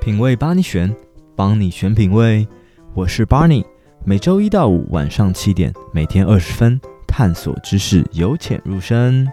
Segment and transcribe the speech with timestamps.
[0.00, 0.94] 品味帮你选，
[1.34, 2.46] 帮你选品味。
[2.94, 3.64] 我是 Barney，
[4.04, 9.28] 每周一到五晚上七点，每天二十分，探索知识，由浅入深。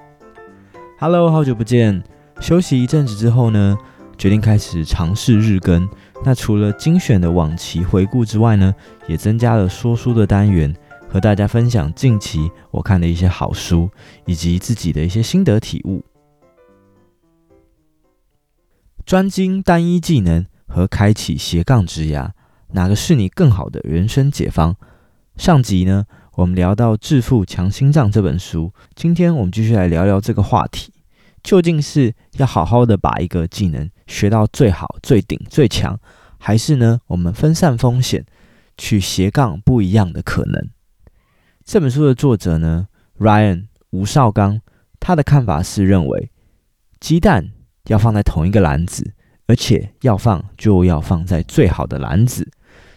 [0.99, 2.03] Hello，好久不见。
[2.41, 3.77] 休息一阵子之后呢，
[4.17, 5.87] 决定开始尝试日更。
[6.23, 8.73] 那除了精选的往期回顾之外呢，
[9.07, 10.75] 也增加了说书的单元，
[11.07, 13.89] 和大家分享近期我看的一些好书，
[14.25, 16.03] 以及自己的一些心得体悟。
[19.05, 22.31] 专精单一技能和开启斜杠之涯，
[22.69, 24.75] 哪个是你更好的人生解方？
[25.37, 30.93] 上集呢，我们聊到《致富强心脏》这本书，今天我们继续来聊聊这个话题：
[31.43, 35.99] 究竟是要好好的把一个技能学到最好、最顶、最强，
[36.37, 38.25] 还是呢，我们分散风险，
[38.77, 40.69] 去斜杠不一样的可能？
[41.63, 42.87] 这本书的作者呢
[43.19, 44.61] ，Ryan 吴绍刚，
[44.99, 46.31] 他的看法是认为
[46.99, 47.51] 鸡蛋。
[47.87, 49.13] 要放在同一个篮子，
[49.47, 52.49] 而且要放就要放在最好的篮子，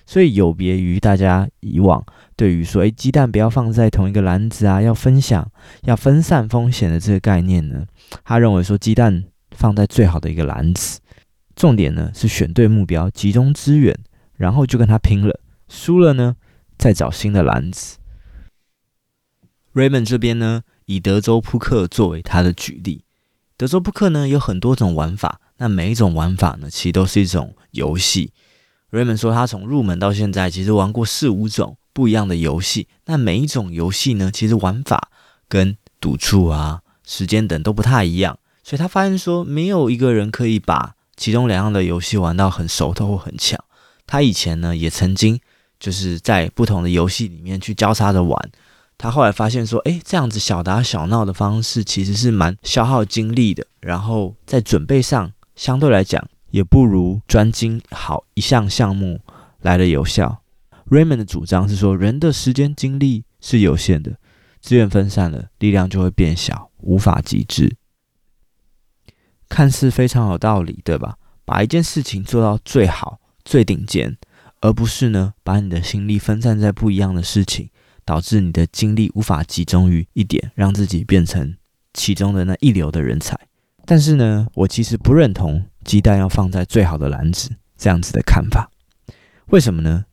[0.07, 2.03] 所以有别于大家以往
[2.37, 5.51] 对于说，诶，鸡蛋不要放在同一个篮子啊，要分享、
[5.83, 7.85] 要分散风险的这个概念呢，
[8.25, 11.01] 他认为说鸡蛋放在最好的一个篮子，
[11.55, 13.95] 重点呢是选对目标，集中资源，
[14.37, 16.37] 然后就跟他拼了，输了呢
[16.79, 17.99] 再找新的篮子。
[19.75, 23.05] Raymond 这边呢，以德州扑克作为他的举例。
[23.59, 28.33] 德州扑克呢有很多种玩法，那每一种玩法呢其实都是一种游戏。
[28.93, 35.11] Raymond 说他从入门到现在其实玩过四五种不一样的游戏，那每一种游戏呢其实玩法
[35.49, 43.59] 跟赌注啊、时间等都不太一样，所以他发现说没有一个人可以把其中两样的游戏玩到很熟透或很强。
[44.07, 45.41] 他以前呢也曾经
[45.81, 48.51] 就是在不同的游戏里面去交叉着玩。
[48.99, 59.21] 他后来发现说，诶，这样子小打小闹的方式其实是蛮消耗精力的，然后在准备上相对来讲也不如专精好一项项目
[59.61, 60.43] 来的有效。
[60.91, 64.17] Raymond 的主张是说，人的时间精力是有限的，
[64.61, 67.77] 资源分散了，力量就会变小，无法极致。
[69.49, 71.17] 看似非常有道理，对吧？
[71.45, 74.17] 把一件事情做到最好、最顶尖，
[74.61, 77.71] 而不是呢，把你的心力分散在不一样的事情。
[78.09, 81.55] 导致你的精力无法集中于一点，让自己变成
[81.93, 83.39] 其中的那一流的人才。
[83.85, 88.71] 但是呢，我其实不认同鸡蛋要放在最好的篮子这样子的看法。
[89.49, 90.07] 为什么呢？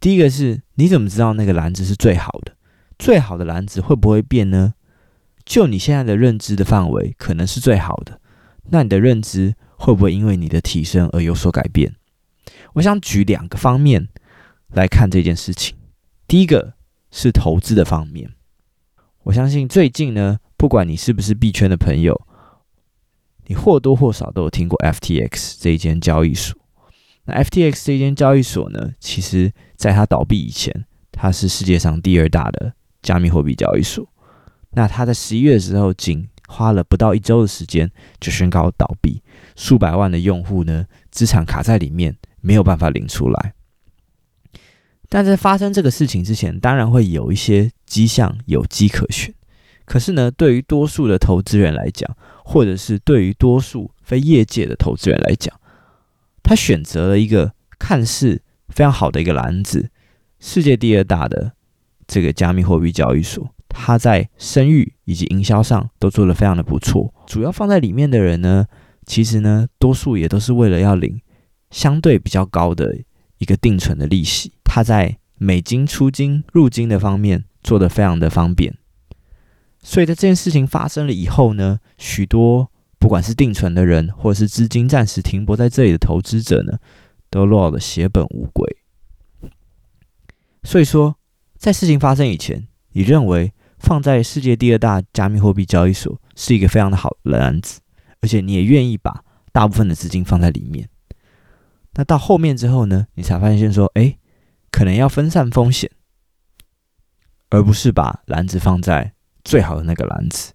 [0.00, 2.56] 第一个是，你怎么知道那个篮子是最好的？
[2.98, 4.72] 最好的篮子会不会变呢？
[5.44, 8.22] 就你现在的认知的范围，可能是最好的。
[8.70, 11.94] 那你的认知会不会因为你的提升而有所改变？
[12.72, 14.08] 我想举两个方面
[14.68, 15.76] 来看这件事情。
[16.26, 16.72] 第一个。
[17.16, 18.28] 是投资的方面，
[19.22, 22.26] 我相信最近呢，不管你是不是币圈的朋友，
[23.46, 26.58] 你或多或少都有听过 FTX 这一间交易所。
[27.26, 34.04] 那 FTX 这间交易所呢，其实在它倒闭以前，它是世界上第二大的加密货币交易所。
[34.70, 37.88] 那它在十一月的时候，仅花了不到一周的时间
[38.18, 39.22] 就宣告倒闭，
[39.54, 43.54] 数百万的用户呢，资产卡在里面，没有办法领出来。
[45.14, 49.32] 但在发生这个事情之前，当然会有一些迹象有迹可循。
[49.84, 55.54] 可是呢，对于多数的投资人来讲，或者是对于多数非业界的投资人来讲，
[56.42, 59.88] 他选择了一个看似非常好的一个篮子，
[60.40, 61.52] 世界第二大的
[62.08, 67.14] 这个加密货币交易所，它在声誉以及营销上都做得非常的不错。
[67.24, 68.66] 主要放在里面的人呢，
[69.06, 71.20] 其实呢，多数也都是为了要领
[71.70, 72.96] 相对比较高的
[73.38, 74.50] 一个定存的利息。
[74.74, 78.76] 他在美金出金入金的方面做得非常的方便，
[79.80, 86.80] 所以在这件事情发生了以后呢，许多不管是定存的人，或者是资金暂时停泊在这里的投资者呢，
[87.30, 88.68] 都落了血本无归。
[90.64, 91.14] 所以说，
[91.56, 97.78] 在事情发生以前，你认为放在世界第二大加密货币交易所是一个非常的好的篮子，
[98.22, 100.88] 而且你也愿意把大部分的资金放在里面。
[101.92, 104.18] 那到后面之后呢，你才发现说，哎。
[104.74, 105.88] 可能要分散风险，
[107.48, 110.52] 而不是把篮子放在最好的那个篮子。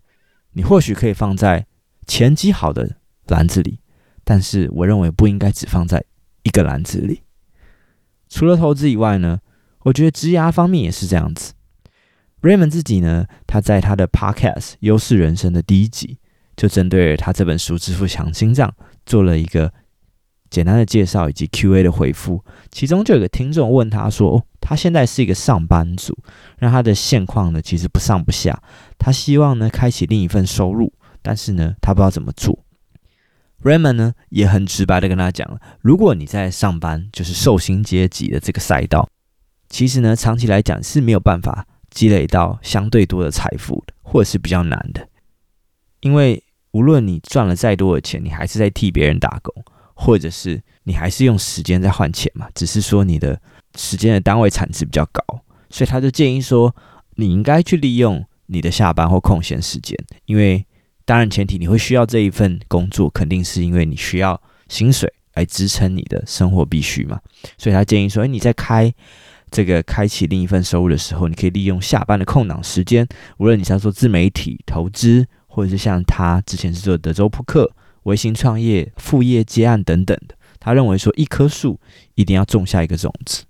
[0.52, 1.66] 你或许可以放在
[2.06, 3.80] 前期好的篮子里，
[4.26, 6.04] 但是我认为不应该只放在
[6.44, 7.22] 一个篮子里。
[8.28, 9.40] 除了投资以外呢，
[9.84, 11.54] 我觉得职涯方面也是这样子。
[12.42, 16.20] Raymond 自己呢，他在他的 Podcast《优势人生》的第一集，
[16.58, 18.68] 就针对他这本书《致富强心脏》
[19.06, 19.74] 做了一个。
[20.50, 26.18] 简单的介绍以及 Q&A 的回复，其中就有个听众问他说：“，他现在是一个上班族，
[26.58, 28.62] 让他的现况呢其实不上不下，
[28.98, 30.92] 他希望呢开启另一份收入，
[31.22, 32.60] 但是呢他不知道怎么做。”
[33.62, 39.10] Raymond 呢也很直白的跟他讲了，如果你在上班，就是受薪阶级的这个赛道，
[39.68, 45.06] 其实呢长期来讲是没有办法积累到相对多的财富的，或者是比较难的，
[46.00, 46.42] 因为
[46.72, 49.54] 无论你赚了再多的钱，你还是在替别人打工，
[50.00, 53.40] 或者是你还是用时间在换钱嘛，只是说你的
[53.76, 55.22] 时间的单位产值比较高，
[55.70, 56.74] 所以他就建议说，
[57.18, 60.66] 你应该去利用你的下班或空闲时间，因为。
[61.06, 67.20] 当然，前提你会需要这一份工作，肯定是因为你需要薪水来支撑你的生活必须嘛。
[67.58, 68.94] 所以他建议说，诶，你在开
[69.50, 73.08] 这个开启另一份收入的时候，你可以利用下班的空档时间，
[73.40, 77.68] 无论你是要做自媒体投资，或者是像他之前是做德州扑克、
[78.04, 80.36] 微型创业、副业接案等等的。
[80.60, 81.80] 他认为说，一棵树
[82.16, 83.46] 一定要种下一个种子。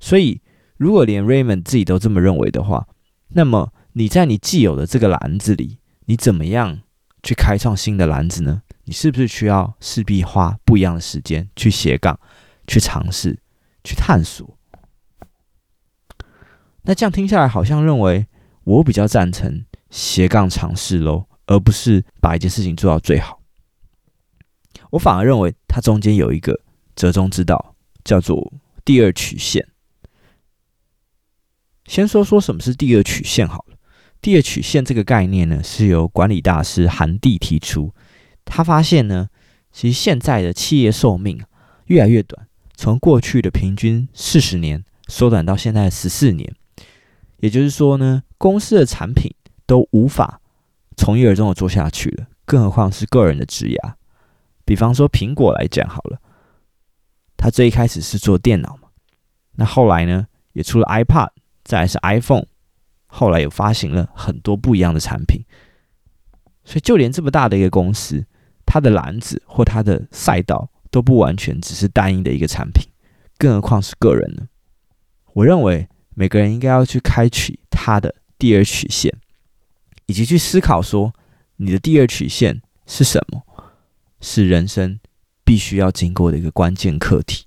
[0.00, 0.40] 所以，
[0.76, 2.88] 如果连 Raymond 自己都这么认为的话，
[3.28, 6.80] 那么你在你既有的这个篮子里，你怎么样
[7.22, 8.62] 去开创新的篮子呢？
[8.84, 12.18] 你是不是需要势必花不一样的时间去斜杠、
[12.66, 13.38] 去尝试、
[13.84, 14.58] 去探索？
[16.82, 18.26] 那这样听下来，好像认为
[18.64, 23.39] 我比较赞成斜杠尝试喽，而不是把一件事情做到最好。
[24.90, 26.60] 我反而认为它中间有一个
[26.94, 28.52] 折中之道，叫做
[28.84, 29.66] 第二曲线。
[31.86, 33.76] 先说说什么是第二曲线好了。
[34.20, 37.92] 第二曲线这个概念呢，是由管理大师韩蒂提出。
[38.44, 39.28] 他发现呢，
[39.72, 41.42] 其实现在的企业寿命
[41.86, 46.54] 越来越短，从过去的平均四十年缩短到现在十四年。
[47.38, 49.32] 也就是说呢，公司的产品
[49.66, 50.40] 都无法
[50.96, 53.94] 从一而终的做下去了，更何况是个人的职涯。
[54.70, 56.20] 比方说苹果来讲好了，
[57.36, 58.88] 它最一开始是做电脑嘛，
[59.56, 61.30] 那后来呢，也出了 iPad，
[61.64, 62.46] 再来是 iPhone。
[63.08, 65.44] 后来又发行了很多不一样的产品，
[66.62, 68.24] 所以就连这么大的一个公司，
[68.64, 72.88] 它的篮子或它的赛道都不完全只是单一的一个产品，
[73.38, 74.46] 更何况是个人呢？
[75.32, 79.12] 我认为每个人应该要去开启他的第二曲线，
[80.06, 81.12] 以及去思考说
[81.56, 83.42] 你的第二曲线是什么，
[84.20, 85.00] 是人生
[85.44, 87.44] 必须要经过的一个关键课题。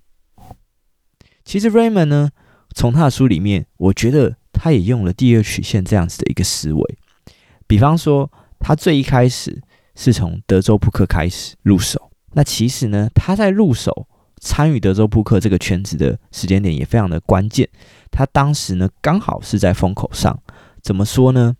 [1.46, 2.30] 其实 Raymond 呢，
[2.76, 4.38] 从他的书里面，我觉得。
[4.56, 6.98] 他也用了第二曲线这样子的一个思维，
[7.68, 9.62] 比方说，他最一开始
[9.94, 12.12] 是从德州扑克开始入手。
[12.32, 14.08] 那其实呢，他在入手
[14.40, 17.68] 参与德州扑克这个圈子的时间点也非常的关键。
[18.10, 20.40] 他当时呢，刚好是在风口上。
[20.82, 21.58] 怎么说呢？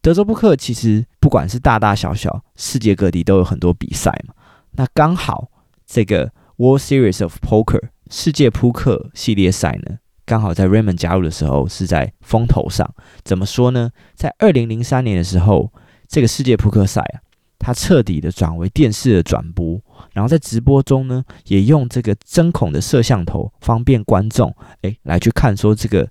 [0.00, 4.32] 德州扑克其实不管是大大小小，世界各地都有很多比赛嘛。
[4.72, 5.50] 那刚好
[5.86, 12.94] 这个 World Series of Poker 世界扑克系列赛呢，刚好在 Raymond 加入的时候是在风头上，
[13.24, 13.90] 怎么说呢？
[14.14, 15.72] 在二零零三年的时候，
[16.08, 17.20] 这个世界扑克赛啊，
[17.58, 19.80] 它彻底的转为电视的转播，
[20.12, 26.08] 然后在直播中呢，也用这个针孔的摄像头，方便观众诶来去看说这个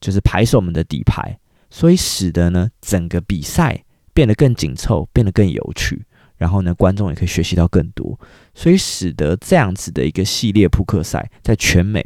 [0.00, 1.38] 就是牌手们的底牌，
[1.70, 6.04] 所以使得呢整个比赛变得更紧凑，变得更有趣，
[6.40, 8.18] 然后呢观众也可以学习到更多，
[8.52, 12.04] 所以使得这样子的一个系列扑克赛在全美。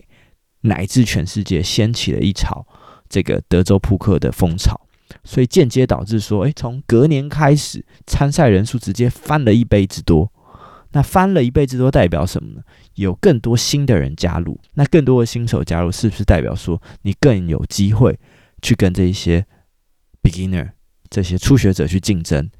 [0.66, 2.66] 乃至全世界掀起了一潮
[3.06, 4.80] 这个德州扑克的风潮，
[5.22, 10.32] 所以间接导致说，诶，从隔年开始参赛人数直接翻了一倍之多。
[10.92, 12.62] 那翻了一倍之多代表什么呢？
[12.94, 18.18] 有更多新的人加入，那更多的新手加入，是不是代表说你更有机会
[18.62, 19.44] 去跟这些
[20.22, 20.70] beginner
[21.10, 22.50] 这些初学者去竞争？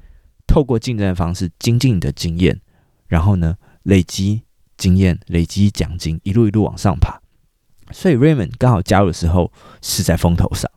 [0.47, 2.59] 透过竞争的方式精进你的经验，
[3.07, 4.43] 然后呢，累积
[4.77, 7.19] 经验，累积奖金，一路一路往上爬。
[7.91, 10.69] 所以 Raymond 刚好加入的时候是在风头上。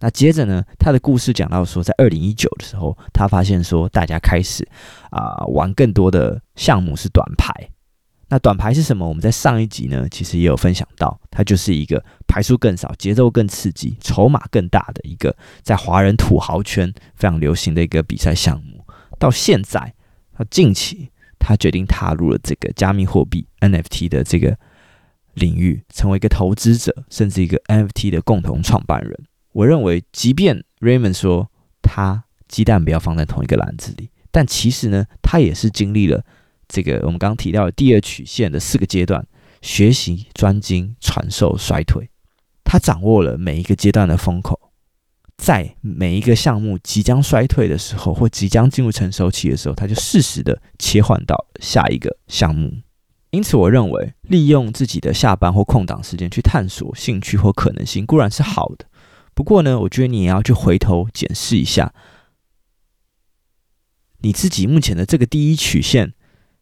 [0.00, 4.66] 那接着呢，他的故事讲到说，在二零一九的时候，他发现说，大家开始
[5.10, 7.52] 啊、玩更多的项目是短牌。
[8.28, 9.08] 那短牌是什么？
[9.08, 18.77] 我们在上一集呢，其实也有分享到，它就是一个牌数更少、节奏更刺激、筹码更大的一个在华人土豪圈非常流行的一个比赛项目。
[19.18, 19.94] 到现在，
[20.32, 24.58] 他近期他决定踏入了这个加密货币 NFT 的这个。
[25.34, 29.16] 领域成为一个投资者，甚至一个 NFT 的共同创办人。
[29.52, 31.48] 我认为，即便 Raymond 说
[31.80, 36.24] 他鸡蛋不要放在同一个篮子里，但其实呢，他也是经历了
[36.66, 39.24] 这个我们刚刚提到的第二曲线的四个阶段：
[39.62, 42.10] 学习、专精、传授、衰退。
[42.64, 44.67] 他掌握了每一个阶段的风口，
[45.38, 52.70] 在每一个项目即将衰退的时候，或即将进入成熟期的时候，他就适时的切换到下一个项目。
[53.30, 58.86] 因此，我认为利用自己的下班或空档时间去探索兴趣或可能性固然是好的。
[59.32, 61.94] 不过呢，我觉得你也要去回头检视一下
[64.22, 66.14] 你自己目前的这个第一曲线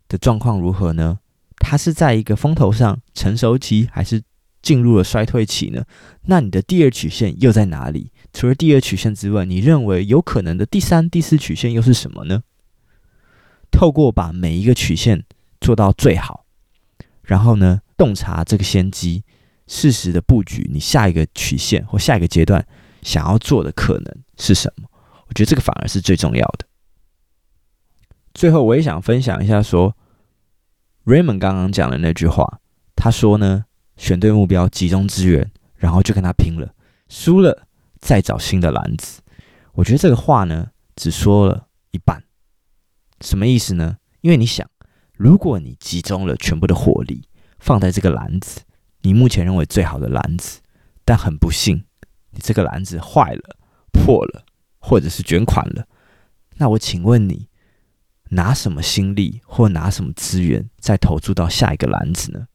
[0.09, 1.21] 的状况如何呢？
[1.59, 4.23] 它是在一个风头上成熟期，还是
[4.67, 5.85] 进入了衰退期呢？
[6.23, 8.11] 那你的第二曲线又在哪里？
[8.33, 12.43] 除了第二曲线之外，你认为有可能的第三、第四曲线又是什么呢？
[13.71, 15.23] 透过把每一个曲线
[15.61, 16.45] 做到最好，
[17.23, 19.23] 然后呢，洞察这个先机，
[19.69, 22.67] 适时的布局你下一个曲线或下一个阶段
[23.03, 24.89] 想要做的可能是什么？
[25.29, 26.67] 我觉得这个反而是最重要的。
[28.35, 29.97] 最后，我也想分享一下说
[31.05, 32.59] ，Raymond 刚刚讲的那句话，
[32.97, 33.65] 他说呢，
[33.97, 36.75] 选对目标，集中资源，然后就跟他拼了，
[37.09, 37.67] 输了
[37.99, 39.23] 再找新的篮子。
[39.73, 42.25] 我觉得这个话呢，只说了一半，
[43.21, 43.99] 什么意思呢？
[44.21, 44.69] 因为你想，
[45.17, 48.63] 如果你集中了全部的火力放在这个篮子，
[49.03, 50.61] 你目前认为最好的篮子，
[51.05, 51.85] 但很不幸，
[52.31, 53.57] 你这个篮子坏了、
[53.93, 54.45] 破了，
[54.79, 55.87] 或者是卷款了，
[56.57, 57.49] 那我请问你，
[58.31, 62.49] 拿什么心力或拿什么资源再投注到下一个篮子呢？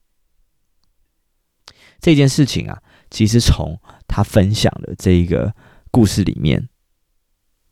[2.02, 2.82] 这件事情啊，
[3.12, 5.54] 其实从他分享的这一个
[5.92, 6.68] 故事里面，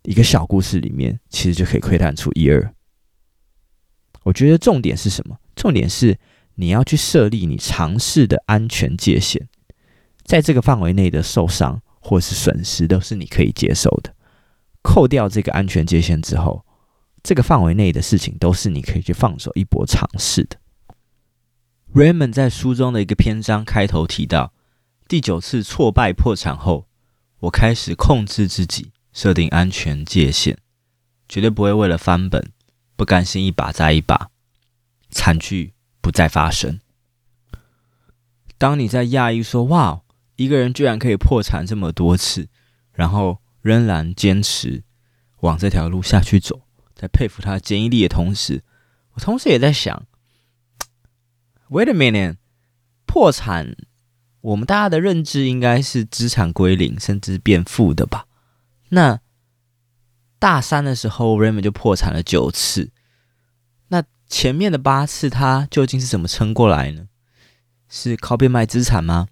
[0.04, 2.74] 一个小故事里面，其实就可以窥探出一二。
[4.24, 5.38] 我觉得重点是什么？
[5.56, 6.20] 重点是
[6.56, 9.48] 你要去设立你尝试的安全界限，
[10.24, 14.14] 在这个范围内的受伤或是损失都是你可以接受的。
[14.84, 16.64] 扣掉这个安全界限之后，
[17.24, 20.58] 这个范围内的事情都是你可以去放手一搏尝试的。
[21.94, 24.54] Raymond 在书中的一个篇章开头提到，
[25.08, 26.88] 第九次挫败破产后，
[27.40, 30.58] 我开始控制自己，设定安全界限，
[31.28, 32.52] 绝对不会为了翻本，
[32.96, 34.30] 不甘心一把再一把，
[35.10, 36.80] 惨剧不再发生。
[38.60, 40.02] 当你在讶异说“哇，
[40.36, 42.50] 一个人居然可以破产这么多次”，
[42.94, 44.84] 然后仍然坚持
[45.40, 46.62] 往这条路下去走。
[46.94, 48.64] 在佩服他的坚毅力的同时，
[49.14, 50.06] 我同时也在想
[51.70, 52.38] ：Wait a minute，
[53.06, 53.76] 破产，
[54.42, 58.26] 我们大家的认知应该是资产归零，甚至变负的吧？
[58.90, 59.20] 那
[60.40, 62.92] 大三的时候，Raymond 就破产了九次，
[63.90, 67.08] 那前面的八次他究竟是怎么撑过来呢？
[67.88, 69.28] 是靠变卖资产吗？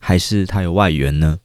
[0.00, 1.38] 还是他有外援呢？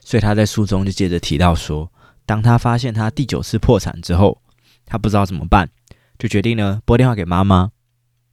[0.00, 1.92] 所以他在书中就接着提到说。
[2.26, 4.40] 当他发现他第九次破产之后，
[4.84, 5.70] 他不知道怎么办，
[6.18, 7.72] 就决定呢拨电话给妈妈。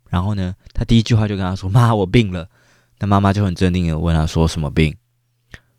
[0.09, 2.49] 然后呢，他第一句话就跟他说：“妈，我病了。”
[2.99, 4.95] 那妈妈就很镇定的问他说：“什么病？”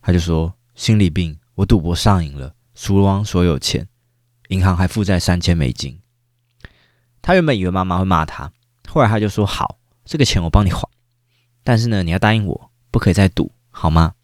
[0.00, 3.88] 他就说：“心理病，我赌博上瘾了，输光所有钱，
[4.48, 5.98] 银行还负债三千美金。”
[7.20, 8.52] 他原本以为妈妈会骂他，
[8.88, 10.88] 后来他就说：“好，这个钱我帮你还，
[11.64, 14.14] 但是呢，你要答应我，不可以再赌，好吗？”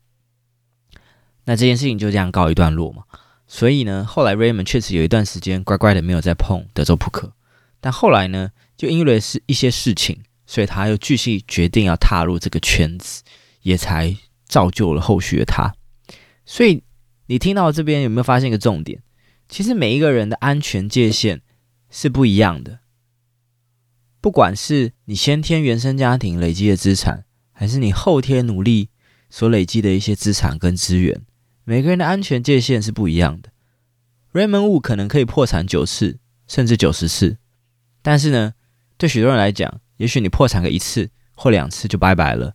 [1.46, 3.02] 那这件事情就这样告一段落嘛。
[3.46, 7.32] 所以呢，后来 Raymond 确实有一段时间乖乖的没有再碰德州扑克，
[7.80, 13.22] 但后来呢，就因为是一些事情，所以他又继续决定要踏入这个圈子，
[13.62, 14.16] 也才
[14.46, 15.74] 造就了后续的他。
[16.44, 16.82] 所以
[17.26, 19.02] 你听到这边有没有发现一个重点？
[19.48, 21.42] 其实每一个人的安全界限
[21.90, 22.80] 是不一样的，
[24.20, 28.88] 不管是你先天原生家庭累积的资产，还是你后天努力
[29.30, 31.22] 所累积的一些资产跟资源。
[31.64, 33.50] 每个人的安全界限是不一样的。
[34.32, 37.38] Raymond Wu 可能可以破产九次，甚至九十次，
[38.02, 38.54] 但是呢，
[38.96, 42.54] 对许多人来讲，也许你破产个一次或两次就拜拜了，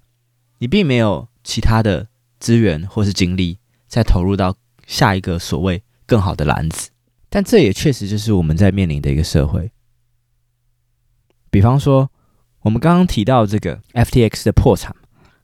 [0.59, 2.07] 你并没有其他的
[2.39, 4.55] 资源或是精力再投入到
[4.87, 6.89] 下一个所谓更好的篮子。
[7.29, 9.71] 但这也确实就是我们在面临的一个社会。
[11.51, 12.09] 比方说，
[12.61, 14.95] 我们刚刚提到这个 FTX 的破产，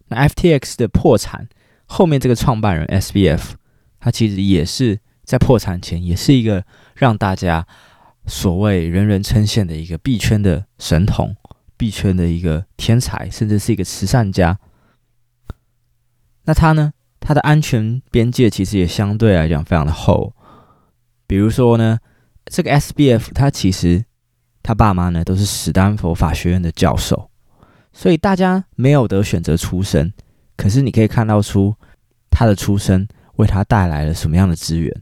[0.07, 1.47] 那 FTX 的破产。
[1.87, 3.51] 后面这个创办人 SBF，
[3.99, 7.67] 他其实也是在破产前，也是一个让大家
[8.27, 11.35] 所谓人人称羡的一个币圈的神童，
[11.77, 14.59] 币圈的一个天才，甚至是一个慈善家。
[16.45, 16.93] 那他呢？
[17.19, 20.31] 他的安全边界其实也相对来讲非常的厚。
[21.25, 21.97] 比如说呢，
[22.45, 24.05] 这个 SBF 他其实
[24.61, 27.31] 他爸妈呢都是史丹佛法学院的教授，
[27.91, 30.13] 所以大家没有得选择出身。
[30.55, 31.75] 可是你可以看到出
[32.29, 35.01] 他的出生为他带来了什么样的资源？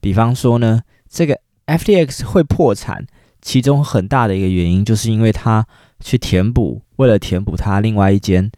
[0.00, 3.06] 比方说呢，这个 FTX 会破产，
[3.40, 5.66] 其中很大的一个原因就是因为他
[6.00, 8.50] 去填补，为了填补他另外一间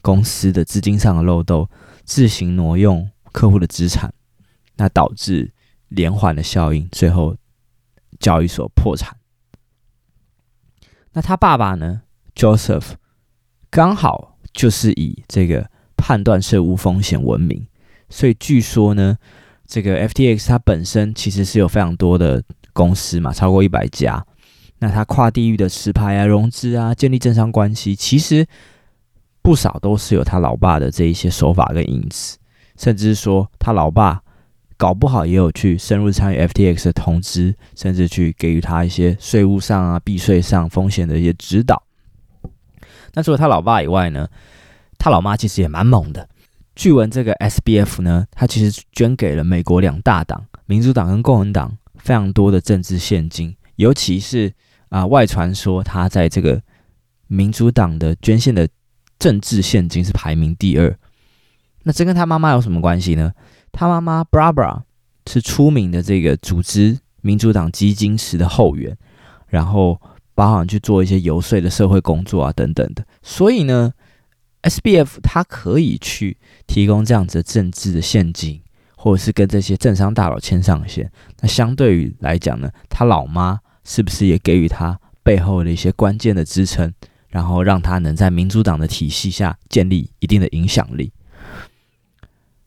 [0.00, 1.68] 公司的资金上的漏洞，
[2.04, 4.12] 自行挪用客户的资产，
[4.76, 5.52] 那导致
[5.88, 7.36] 连环的效应，最后
[8.18, 9.16] 交易所破产。
[11.12, 12.02] 那他爸爸呢
[12.34, 12.92] ，Joseph，
[13.70, 14.30] 刚好。
[14.54, 17.66] 就是以这个判断税务风险闻名，
[18.10, 19.16] 所以据说呢，
[19.72, 24.22] 这个 FTX 它本身其实是有非常多的公司嘛，超过一百家。
[24.80, 28.46] 那他跨地域的持牌啊、融资啊、建立政商关系，其实
[29.40, 32.36] 不少都是有他老爸的这一些手法跟影子，
[32.76, 34.20] 甚至说他老爸
[34.76, 41.82] 搞不好也有去深入参与 FTX 的投资，甚至去给予他一些税务上啊、避税上风险的一些指导。
[43.14, 44.28] 那除了他老爸以外呢，
[44.98, 46.28] 他老妈其实也蛮猛的。
[46.74, 54.52] 据闻这个 SBF 呢，他其实捐给了美国两大党，民主党跟共和党非常多的政治献金，尤其是。
[54.92, 56.60] 啊，外传说他在这个
[57.26, 58.68] 民主党的捐献的
[59.18, 60.94] 政治献金是排名第二。
[61.84, 63.32] 那这跟他妈妈有什么关系呢？
[63.72, 64.82] 他妈妈 Barbara
[65.26, 68.94] 是出名的这个组织民主党基金池的后援，
[69.46, 69.98] 然后
[70.34, 73.02] 包含去做一些游说的社会工作啊等等的。
[73.22, 73.94] 所以呢
[74.62, 78.62] ，SBF 他可以去提供这样子的政治的献金，
[78.96, 81.10] 或者是跟这些政商大佬牵上线。
[81.40, 83.60] 那相对于来讲呢，他老妈。
[83.84, 86.94] 是不是也给予他背后的一些关键的支撑，
[87.30, 91.12] 然后让他能在民主党的体系下建立一定的影响力？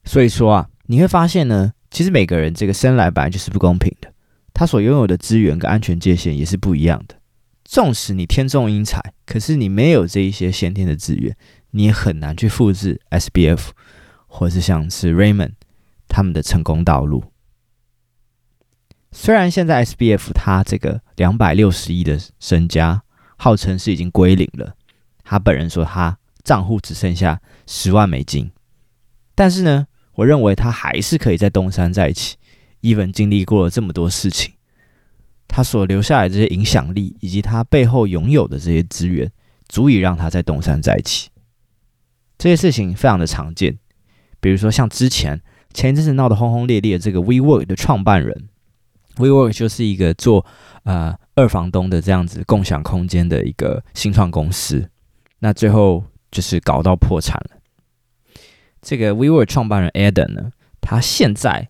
[0.04, 4.12] 所以说啊，你会发现呢，其实每个人这个生来本来就是不公平的，
[4.54, 7.16] 他所拥有的资源跟安全界限也是不一样的。
[7.76, 11.36] 纵使你天纵英才，可是你没有这一些先天的资源，
[11.72, 13.72] 你也很难去复制 SBF
[14.28, 15.56] 或是像是 Raymond
[16.08, 17.26] 他们的成功道路。
[19.12, 23.04] 虽然现在 SBF 他这个两百六十亿的身家，
[23.36, 24.78] 号称是已经归零了，
[25.26, 28.50] 他本人说他账户只剩下十万美金，
[29.36, 32.38] 但是呢，我认为他还是可以在东山再起。
[32.84, 34.54] Even 经历过了这么多事情，
[35.48, 39.32] 他所留下来这些影响力，以及他背后拥有的这些资源，
[39.68, 41.30] 足以让他再东山再起。
[42.38, 43.78] 这些事情非常的常见，
[44.40, 45.42] 比如说像之前
[45.74, 48.50] 前一阵子闹得轰轰烈烈这个 WeWork 的创办人。
[49.18, 50.46] WeWork 就是一个做
[50.84, 54.90] 呃二房东的这样子共享空间的一个新创公司，
[55.40, 58.42] 那最后就是搞到破产了。
[58.82, 61.70] 这个 WeWork 创办人 Adam 呢，他现在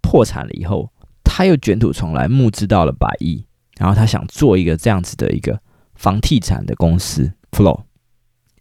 [0.00, 0.90] 破产了以后，
[1.36, 3.44] 他又卷土重来，募资到了百亿，
[3.76, 5.60] 然后他想做一个这样子的一个
[5.94, 7.82] 房地产的公司 Flow。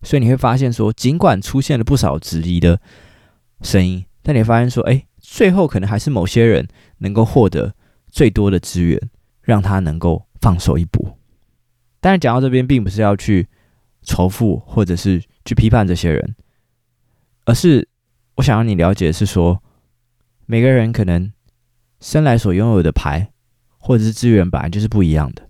[0.04, 2.82] 所以你会发现说，尽管出现了不少质疑的
[3.62, 7.74] 声音，但你发现说，哎，最后可能还是某些人能够获得。
[8.12, 9.10] 最多的资源，
[9.42, 11.18] 让他能够放手一搏。
[12.02, 13.48] 但是讲到这边，并不是要去
[14.04, 16.36] 仇富，或者是去批判这些人，
[17.46, 17.88] 而是
[18.36, 19.64] 我想让你了解的是说，
[20.46, 21.32] 每个人可能
[22.06, 23.32] 生来所拥有的牌，
[23.80, 25.50] 或者是资源，本来就是不一样的。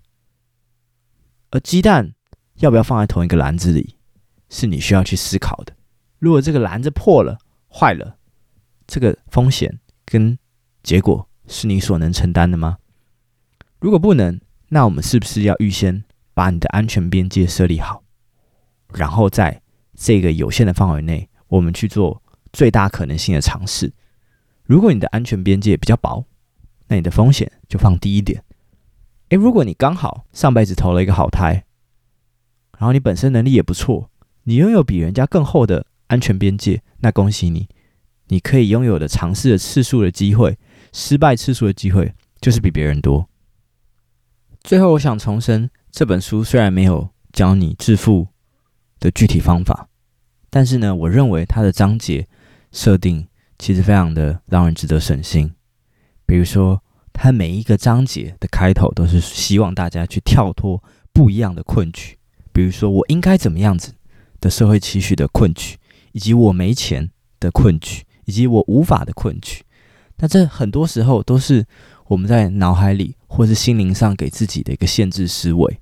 [1.50, 2.14] 而鸡蛋
[2.54, 3.98] 要不要放在同一个篮子里，
[4.48, 5.76] 是你需要去思考的。
[6.18, 7.36] 如果这个篮子破了、
[7.70, 8.16] 坏了，
[8.86, 10.38] 这个风险跟
[10.82, 12.78] 结果，是你所能承担的吗？
[13.78, 14.40] 如果不能，
[14.70, 18.02] 那我们是不是要预先把你的安全边界设立好，
[18.94, 19.60] 然后在
[19.94, 23.92] 这个有限的范围内，我们去做最大可能性的尝试？
[24.64, 26.24] 如果你的安全边界比较薄，
[26.88, 28.42] 那你的风险就放低一点。
[29.30, 31.64] 诶，如果你刚好上辈子投了一个好胎，
[32.78, 34.10] 然后你本身能力也不错，
[34.44, 37.68] 你拥有比人家更厚的安全边界，那恭喜你，
[38.28, 40.58] 你可以拥有的尝试的次数的机会。
[40.92, 43.28] 失败次数的机会就是比别人多。
[44.62, 48.28] 最后，我想重申，这本书虽然没有教你致富
[48.98, 49.88] 的具体方法，
[50.48, 52.26] 但是呢，我认为它的章节
[52.72, 53.26] 设定
[53.58, 55.52] 其实非常的让人值得省心。
[56.26, 62.18] 比如说，它每一个章节的开头都是希望大家去跳脱不一样的困局，
[62.52, 63.94] 比如说我应该怎么样子
[64.40, 65.76] 的社会期许的困局，
[66.12, 69.62] 以及我没钱的困局，以及我无法的困局。
[70.18, 71.64] 那这很多时候都是
[72.08, 75.78] 我们在脑海里或是心灵上给自己的一个限制思维。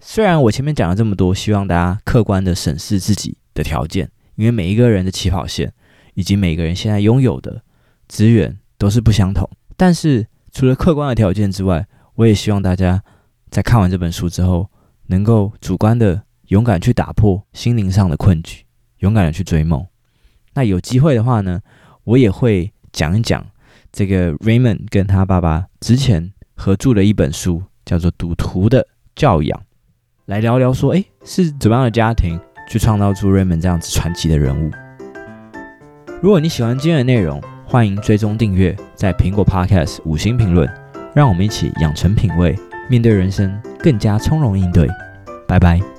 [0.00, 5.72] 虽然我前面讲了这么多，希望大家客观的审视自己的条件，因为每一个人的起跑线
[6.14, 7.62] 以及每个人现在拥有的
[8.06, 9.48] 资源都是不相同。
[9.76, 13.02] 但是除了客观的条件之外，我也希望大家
[13.50, 14.70] 在看完这本书之后，
[15.08, 18.64] 能够主观的勇敢去打破心灵上的困局，
[19.00, 19.86] 勇敢的去追梦。
[20.54, 21.60] 那有机会的话呢，
[22.04, 22.72] 我也会。
[22.90, 23.46] 讲一讲
[23.92, 29.60] 这个 Raymond 跟他爸爸之前合著的一本书，叫做《赌徒的教养》，
[30.24, 34.70] 来聊聊说，哎，是怎么样的家庭去创造出 Raymond 这样子传奇的人物？
[36.22, 40.66] 如果你喜欢今天的内容，欢迎追踪订阅，在苹果 Podcast 五星评论，
[41.14, 44.88] 让我们一起养成品味，面对人生更加从容应对。
[45.46, 45.97] 拜拜。